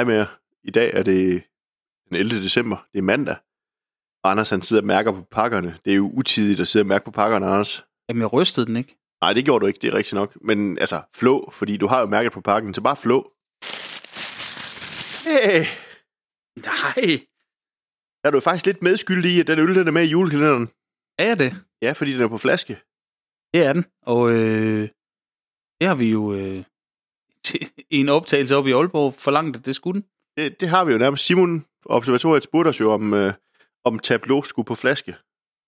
[0.00, 0.38] Hej med jer.
[0.64, 1.42] I dag er det
[2.08, 2.42] den 11.
[2.42, 2.86] december.
[2.92, 3.36] Det er mandag.
[4.24, 5.78] Og Anders han sidder og mærker på pakkerne.
[5.84, 7.84] Det er jo utidigt at sidde og mærke på pakkerne, Anders.
[8.08, 8.98] Jamen, jeg rystede den ikke.
[9.22, 10.36] Nej, det gjorde du ikke, det er rigtigt nok.
[10.40, 13.32] Men altså, flå, fordi du har jo mærket på pakken, så bare flå.
[15.26, 15.64] Hey,
[16.56, 17.20] Nej.
[18.22, 20.68] der er du faktisk lidt medskyldig i, at den øl, den er med i julekalenderen.
[21.18, 21.56] Er jeg det?
[21.82, 22.74] Ja, fordi den er på flaske.
[23.54, 23.84] Det er den.
[24.02, 24.88] Og øh,
[25.80, 26.64] det har vi jo øh,
[27.50, 27.60] til
[27.96, 30.08] i en optagelse op i Aalborg forlangt, at det skulle den.
[30.36, 31.26] Det, det har vi jo nærmest.
[31.26, 33.32] Simon Observatoriet spurgte os jo, om, øh,
[33.84, 35.16] om tableau skulle på flaske.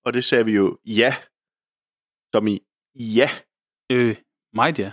[0.05, 1.15] Og det sagde vi jo ja.
[2.35, 2.61] Som i
[2.95, 3.29] ja.
[3.93, 4.17] Øh,
[4.55, 4.93] meget ja.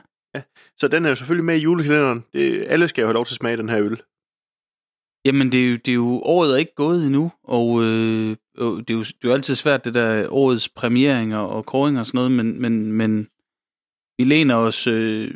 [0.77, 2.25] Så den er jo selvfølgelig med i julekalenderen.
[2.33, 4.01] Det, alle skal jo have lov til at smage den her øl.
[5.25, 8.87] Jamen, det er, jo, det er jo, året er ikke gået endnu, og øh, og
[8.87, 12.05] det, er jo, det er jo altid svært, det der årets premieringer og kåringer og
[12.05, 13.27] sådan noget, men, men, men
[14.17, 15.33] vi læner os øh,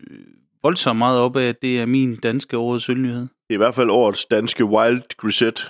[0.63, 3.21] voldsomt meget op af, at det er min danske årets ølnyhed.
[3.21, 5.61] Det er i hvert fald årets danske Wild Grisette.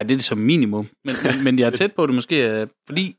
[0.00, 0.88] Ja, det er det som minimum.
[1.04, 3.16] Men, men, men jeg er tæt på det måske, øh, fordi,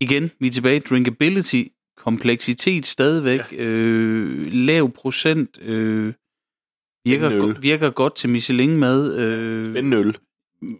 [0.00, 0.80] igen, vi er tilbage.
[0.80, 1.62] Drinkability,
[1.96, 3.62] kompleksitet stadigvæk, ja.
[3.62, 6.14] øh, lav procent, øh,
[7.04, 9.16] virker, virker godt til Michelin-mad.
[9.18, 10.18] Øh, Spændende øl.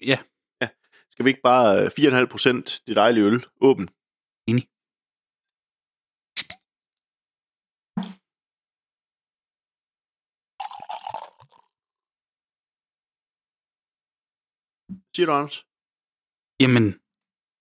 [0.03, 0.19] ja,
[1.11, 3.89] Skal vi ikke bare øh, 4,5 procent det dejlige øl åben?
[15.17, 15.67] Siger du, Anders?
[16.61, 16.87] jamen,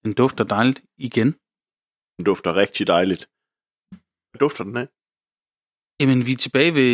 [0.03, 1.29] den dufter dejligt igen.
[2.17, 3.23] Den dufter rigtig dejligt.
[4.29, 4.87] Hvad dufter den af?
[5.99, 6.91] Jamen, vi er tilbage ved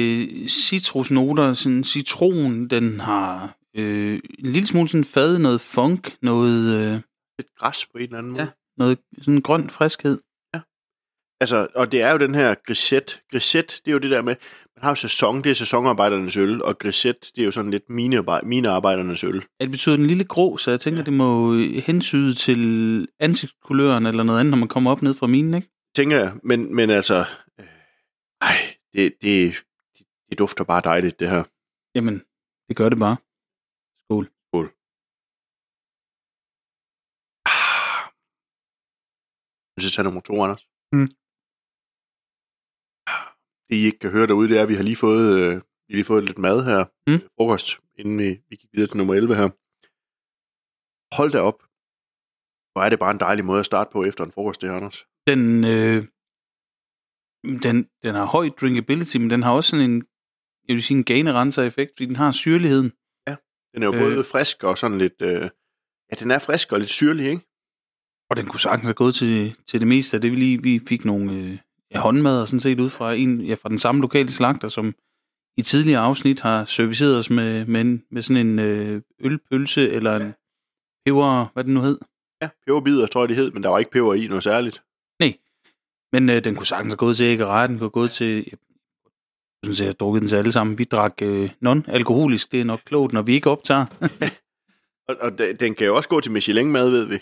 [0.50, 6.94] citrusnoter, sådan citron, den har øh, en lille smule sådan fad, noget funk, noget, øh,
[7.40, 8.44] Lidt græs på en eller anden måde.
[8.44, 8.50] Ja.
[8.78, 10.18] noget sådan grøn friskhed.
[11.44, 13.12] Altså, og det er jo den her grisette.
[13.32, 14.36] Grisette, det er jo det der med,
[14.84, 18.46] har jo sæson, det er sæsonarbejdernes øl, og grisette, det er jo sådan lidt minearbej-
[18.46, 19.36] minearbejdernes øl.
[19.60, 21.06] Ja, det betyder den lille grå, så jeg tænker, ja.
[21.06, 21.54] det må
[21.90, 25.70] hensyde til ansigtskuløren eller noget andet, når man kommer op ned fra minen, ikke?
[25.96, 27.26] Tænker jeg, men, men altså,
[27.60, 27.66] øh,
[28.42, 28.56] ej,
[28.94, 29.56] det, det,
[29.98, 31.44] det, det dufter bare dejligt, det her.
[31.96, 32.22] Jamen,
[32.70, 33.18] det gør det bare.
[34.06, 34.26] Skål.
[37.46, 38.12] Ah.
[39.78, 40.68] Jeg skal tage nummer to, Anders.
[40.94, 41.08] Mm.
[43.72, 45.56] Det, I ikke kan høre derude, det er, at vi har lige fået, øh,
[45.88, 46.86] vi har lige fået lidt mad her.
[47.08, 47.20] Mm.
[47.38, 49.50] Frokost, inden vi, vi gik videre til nummer 11 her.
[51.16, 51.60] Hold da op.
[52.72, 54.78] Hvor er det bare en dejlig måde at starte på efter en frokost, det her,
[54.78, 55.06] Anders.
[55.28, 56.00] Den, øh,
[57.66, 59.98] den, den har høj drinkability, men den har også sådan en,
[60.68, 62.92] jeg vil sige, en ganerenser-effekt, fordi den har syrligheden.
[63.74, 64.00] Den er jo Øh.
[64.00, 65.22] både frisk og sådan lidt...
[65.22, 65.50] Øh,
[66.10, 67.46] ja, den er frisk og lidt syrlig, ikke?
[68.30, 70.80] Og den kunne sagtens have gået til, til det meste af det, vi lige vi
[70.88, 71.58] fik nogle øh,
[71.94, 74.96] ja, håndmad og sådan set ud fra, en, ja, fra den samme lokale slagter, som
[75.58, 80.34] i tidligere afsnit har serviceret os med, med, med sådan en øh, ølpølse eller en
[81.06, 82.00] peber, hvad det nu hed.
[82.42, 84.84] Ja, peberbider, tror jeg, det hed, men der var ikke peber i noget særligt.
[86.14, 88.36] Men øh, den kunne sagtens have gået til ikke ret, den kunne have gået til...
[88.36, 90.78] Jeg synes, jeg har drukket den til alle sammen.
[90.78, 93.86] Vi drak øh, non-alkoholisk, det er nok klogt, når vi ikke optager.
[95.08, 97.20] Og, og de- den kan jo også gå til Michelin-mad, ved vi.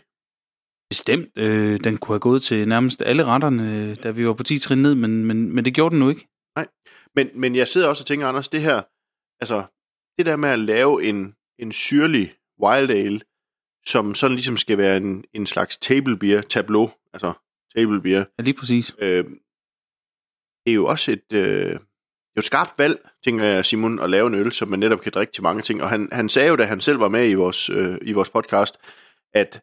[0.89, 4.59] Bestemt, øh, den kunne have gået til nærmest alle retterne, da vi var på 10
[4.59, 6.27] trin ned, men, men, men det gjorde den nu ikke.
[7.15, 8.81] Men, men jeg sidder også og tænker, Anders, det her,
[9.39, 9.63] altså,
[10.17, 12.33] det der med at lave en, en syrlig
[12.63, 13.21] wild ale,
[13.85, 17.33] som sådan ligesom skal være en, en slags table beer, tableau, altså
[17.75, 18.95] table beer, Ja, lige præcis.
[18.99, 19.23] øh,
[20.65, 23.99] det er jo også et, øh, det er jo et skarpt valg, tænker jeg, Simon,
[23.99, 25.83] at lave en øl, som man netop kan drikke til mange ting.
[25.83, 28.29] Og han, han sagde jo, da han selv var med i vores, øh, i vores
[28.29, 28.77] podcast,
[29.33, 29.61] at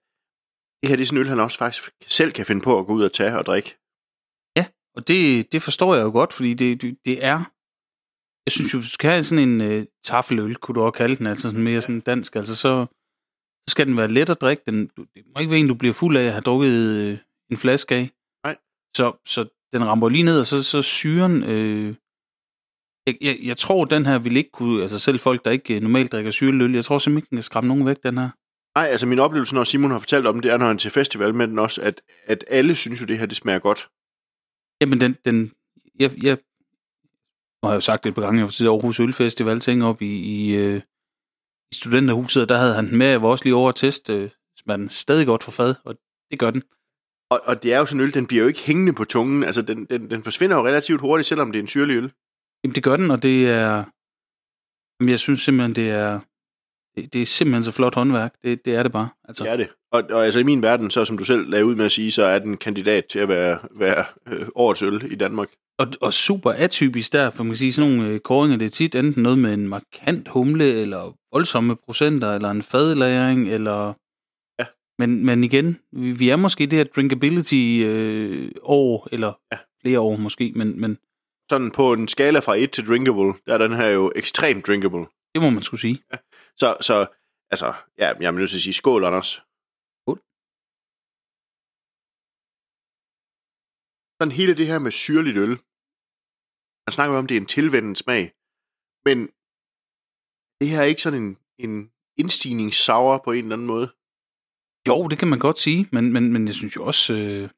[0.81, 2.87] det her det er sådan en øl, han også faktisk selv kan finde på at
[2.87, 3.77] gå ud og tage og drikke.
[4.97, 7.39] Og det, det forstår jeg jo godt, fordi det, det, det er...
[8.47, 11.17] Jeg synes jo, hvis du skal have sådan en øh, taffeløl, kunne du også kalde
[11.17, 12.87] den, altså sådan mere sådan dansk, altså så,
[13.69, 14.63] så skal den være let at drikke.
[14.67, 17.19] Den, du, det må ikke være en, du bliver fuld af at have drukket øh,
[17.51, 18.11] en flaske af.
[18.45, 18.57] Nej.
[18.97, 21.43] Så, så den rammer lige ned, og så, så syren...
[21.43, 21.95] Øh,
[23.07, 24.83] jeg, jeg, jeg tror, den her vil ikke kunne...
[24.83, 27.43] Altså selv folk, der ikke øh, normalt drikker syreøl, jeg tror simpelthen ikke, den kan
[27.43, 28.31] skræmme nogen væk, den her.
[28.77, 31.35] Nej, altså min oplevelse, når Simon har fortalt om det, er, når han til festival
[31.35, 33.91] med den også, at, at alle synes jo, det her det smager godt.
[34.81, 35.53] Jamen, den, den
[35.99, 36.39] jeg, jeg,
[37.63, 39.85] nu har jeg jo sagt det et par gange, jeg var til Aarhus Ølfestival, ting
[39.85, 40.83] op i, i, øh,
[41.73, 44.13] i studenterhuset, og der havde han den med, jeg var også lige over at teste,
[44.13, 44.31] øh,
[44.69, 45.97] den stadig godt for fad, og
[46.31, 46.63] det gør den.
[47.31, 49.45] Og, og det er jo sådan en øl, den bliver jo ikke hængende på tungen.
[49.45, 52.13] Altså, den, den, den forsvinder jo relativt hurtigt, selvom det er en syrlig øl.
[52.65, 53.85] Jamen, det gør den, og det er,
[55.01, 56.21] jamen, jeg synes simpelthen, det er,
[56.97, 59.09] det, det er simpelthen så flot håndværk, det, det er det bare.
[59.29, 59.69] Altså, Det er det.
[59.93, 62.11] Og, og altså i min verden, så som du selv lagde ud med at sige,
[62.13, 65.49] så er den kandidat til at være, være øh, årets øl i Danmark.
[65.79, 68.69] Og, og super atypisk der, for man kan sige, sådan nogle øh, koringer, det er
[68.69, 73.93] tit enten noget med en markant humle, eller voldsomme procenter, eller en fadlæring, eller...
[74.61, 74.65] Ja.
[74.99, 79.59] Men, men igen, vi, vi er måske det her drinkability-år, eller Ja.
[79.83, 80.99] flere år måske, men, men
[81.51, 85.07] Sådan på en skala fra 1 til drinkable, der er den her jo ekstremt drinkable.
[85.35, 85.99] det må man skulle sige.
[86.61, 86.95] Så, så
[87.53, 87.69] altså,
[87.99, 89.31] ja, jeg er nødt til at sige skål, Anders.
[90.01, 90.19] Skål.
[94.19, 95.55] Sådan hele det her med syrligt øl.
[96.87, 98.25] Man snakker jo om, det er en tilvendet smag.
[99.07, 99.19] Men
[100.61, 101.75] det her er ikke sådan en, en
[102.21, 103.89] indstigningssauer på en eller anden måde.
[104.89, 107.51] Jo, det kan man godt sige, men, men, men jeg synes jo også, øh,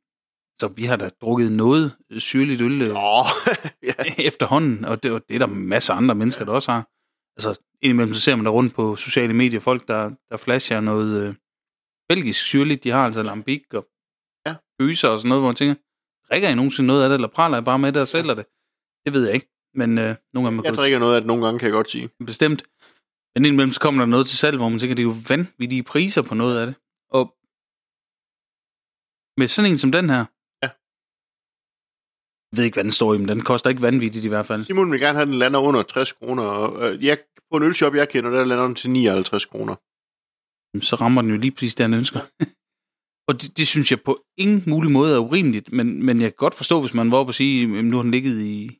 [0.60, 3.26] så vi har da drukket noget syrligt øl øh, Åh,
[3.88, 3.94] ja.
[4.30, 6.97] efterhånden, og det, og det er der masser af andre mennesker, der også har.
[7.38, 11.22] Altså, indimellem så ser man der rundt på sociale medier, folk, der, der flasher noget
[11.28, 11.34] øh,
[12.08, 13.86] belgisk syrligt, de har altså lambik og
[14.46, 14.54] Ja.
[14.78, 15.74] bøser og sådan noget, hvor man tænker,
[16.30, 18.46] drikker I nogensinde noget af det, eller praler I bare med det og sælger det?
[19.04, 21.58] Det ved jeg ikke, men øh, nogle gange Jeg drikker noget af det nogle gange,
[21.58, 22.10] kan jeg godt sige.
[22.26, 22.62] bestemt.
[23.34, 25.82] Men indimellem så kommer der noget til salg, hvor man tænker, det er jo vanvittige
[25.82, 26.74] priser på noget af det.
[27.10, 27.24] Og
[29.40, 30.24] med sådan en som den her,
[32.56, 34.64] ved ikke, hvad den står i, men den koster ikke vanvittigt i hvert fald.
[34.64, 36.42] Simon vil gerne have, at den lander under 60 kroner.
[36.42, 37.18] Og, øh, jeg,
[37.50, 39.74] på en ølshop, jeg kender, der lander den til 59 kroner.
[40.84, 42.20] så rammer den jo lige præcis det, han ønsker.
[43.28, 46.36] og det, det synes jeg på ingen mulig måde er urimeligt, men, men jeg kan
[46.36, 48.78] godt forstå, hvis man var oppe og sige, at nu har den ligget i,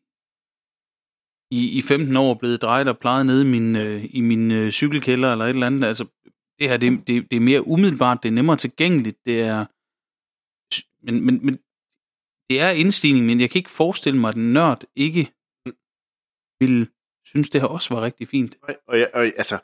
[1.50, 4.70] i, i 15 år blevet drejet og plejet nede i min, øh, i min øh,
[4.70, 5.85] cykelkælder eller et eller andet.
[5.85, 6.05] Altså,
[6.59, 9.67] det her, det, det, det er mere umiddelbart, det er nemmere tilgængeligt, det er...
[11.06, 11.59] Men, men, men
[12.50, 15.33] det er indstigning, men jeg kan ikke forestille mig, at en nørd ikke
[16.61, 16.89] vil
[17.25, 18.56] synes, det her også var rigtig fint.
[18.62, 19.59] Og, og, jeg, og altså,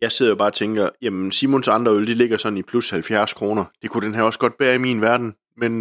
[0.00, 2.90] jeg sidder jo bare og tænker, jamen Simons andre øl, de ligger sådan i plus
[2.90, 3.64] 70 kroner.
[3.82, 5.78] Det kunne den her også godt bære i min verden, men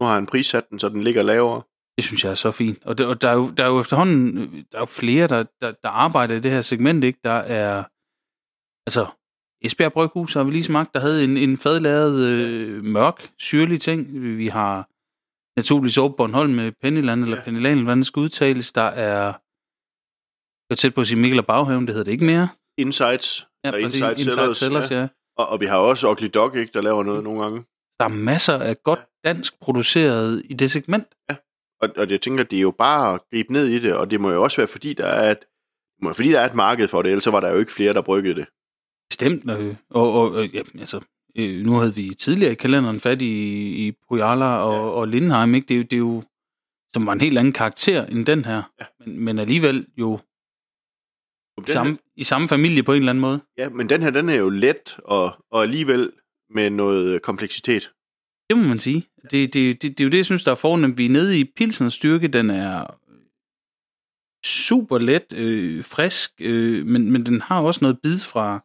[0.00, 1.62] nu har han prissat den, så den ligger lavere.
[1.96, 2.78] Det synes jeg er så fint.
[2.84, 4.36] Og, det, og der, er jo, der er jo efterhånden
[4.72, 7.18] der er jo flere, der, der, der arbejder i det her segment, ikke?
[7.24, 7.84] Der er,
[8.86, 9.06] altså,
[9.60, 14.22] Esbjerg Bryghus har vi lige smagt, der havde en, en fadlavet øh, mørk, syrlig ting.
[14.36, 14.88] Vi har
[15.58, 17.40] naturligvis op Bornholm med Pennyland, eller Ja.
[17.40, 17.44] ja.
[17.44, 18.72] Pennyland, hvordan det skal udtales.
[18.72, 19.24] Der er,
[20.68, 22.48] jeg er tæt på at sige Mikkel og Baghaven, det hedder det ikke mere.
[22.78, 24.00] Insights Ja, og præcis.
[24.00, 24.56] Inside, Sellers.
[24.56, 25.00] Sellers ja.
[25.00, 25.08] ja.
[25.38, 27.58] Og, og vi har også Ugly Dog, ikke, der laver noget nogle gange.
[27.98, 31.06] Der er masser af godt dansk produceret i det segment.
[31.82, 34.20] Og, og jeg tænker, det er jo bare at gribe ned i det, og det
[34.20, 35.38] må jo også være, fordi der er et,
[36.02, 38.02] må fordi der er et marked for det, ellers var der jo ikke flere, der
[38.02, 38.46] bryggede det.
[39.10, 39.50] Bestemt.
[39.50, 41.00] øh, Og, og, og ja, altså,
[41.38, 44.78] øh, nu havde vi tidligere i kalenderen fat i, i Pujala og, Ja.
[44.80, 45.66] og Lindheim, ikke?
[45.68, 46.22] Det, er jo- det er jo,
[46.92, 48.62] som var en helt anden karakter end den her.
[48.80, 48.84] Ja.
[49.06, 50.18] Men, men alligevel jo
[51.66, 53.40] samme, i samme familie på en eller anden måde.
[53.58, 56.12] Ja, men den her, den er jo let, og, og alligevel
[56.50, 57.92] med noget kompleksitet.
[58.50, 59.06] Det må man sige.
[59.30, 60.98] Det, det, det, det er jo det, jeg synes, der er fornemt.
[60.98, 62.28] Vi er nede i Pilsens styrke.
[62.28, 62.86] Den er
[64.46, 68.64] super let, øh, frisk, øh, men, men den har også noget bid fra...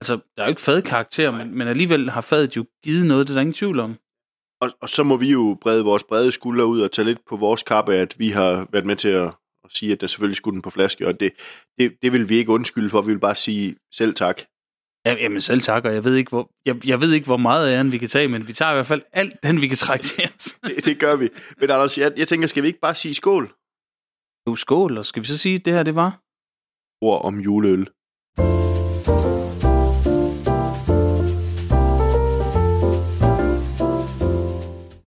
[0.00, 3.32] Altså, der er jo ikke fadkarakter, men, men alligevel har fadet jo givet noget, det
[3.32, 3.96] er der ingen tvivl om.
[4.60, 7.36] Og, og så må vi jo brede vores brede skuldre ud og tage lidt på
[7.36, 9.26] vores kappe, at vi har været med til at,
[9.64, 11.32] at sige, at der selvfølgelig skulle den på flaske, og det,
[11.78, 14.42] det, det vil vi ikke undskylde for, vi vil bare sige selv tak.
[15.06, 17.68] Ja, jamen selv tak, og jeg ved, ikke, hvor, jeg, jeg ved ikke, hvor meget
[17.68, 20.04] af vi kan tage, men vi tager i hvert fald alt den, vi kan trække
[20.04, 20.58] til os.
[20.68, 21.28] Det, det gør vi.
[21.60, 23.54] Men Anders, jeg, jeg tænker, skal vi ikke bare sige skål?
[24.48, 26.20] Jo, skål, og skal vi så sige, at det her, det var?
[27.00, 27.88] Ord om juleøl.